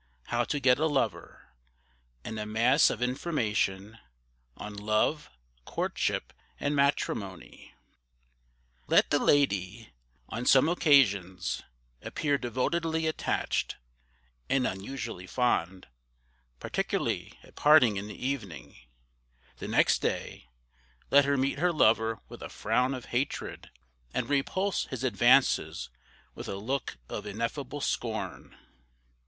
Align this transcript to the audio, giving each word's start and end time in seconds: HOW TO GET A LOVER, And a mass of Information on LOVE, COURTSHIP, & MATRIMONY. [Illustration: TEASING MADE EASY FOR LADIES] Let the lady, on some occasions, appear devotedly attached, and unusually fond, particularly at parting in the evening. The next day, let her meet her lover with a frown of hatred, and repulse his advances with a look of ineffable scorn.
HOW 0.29 0.45
TO 0.45 0.59
GET 0.59 0.79
A 0.79 0.87
LOVER, 0.87 1.49
And 2.23 2.39
a 2.39 2.45
mass 2.47 2.89
of 2.89 3.03
Information 3.03 3.99
on 4.57 4.73
LOVE, 4.73 5.29
COURTSHIP, 5.67 6.33
& 6.47 6.59
MATRIMONY. 6.59 7.75
[Illustration: 8.89 8.89
TEASING 8.89 8.89
MADE 8.89 8.89
EASY 8.89 8.89
FOR 8.89 8.89
LADIES] 8.89 8.89
Let 8.97 9.09
the 9.11 9.19
lady, 9.23 9.89
on 10.29 10.45
some 10.47 10.67
occasions, 10.69 11.61
appear 12.01 12.39
devotedly 12.39 13.05
attached, 13.05 13.75
and 14.49 14.65
unusually 14.65 15.27
fond, 15.27 15.87
particularly 16.59 17.37
at 17.43 17.55
parting 17.55 17.97
in 17.97 18.07
the 18.07 18.25
evening. 18.27 18.75
The 19.57 19.67
next 19.67 19.99
day, 19.99 20.47
let 21.11 21.25
her 21.25 21.37
meet 21.37 21.59
her 21.59 21.71
lover 21.71 22.21
with 22.27 22.41
a 22.41 22.49
frown 22.49 22.95
of 22.95 23.05
hatred, 23.13 23.69
and 24.15 24.27
repulse 24.27 24.85
his 24.85 25.03
advances 25.03 25.91
with 26.33 26.47
a 26.47 26.55
look 26.55 26.97
of 27.07 27.27
ineffable 27.27 27.81
scorn. 27.81 28.57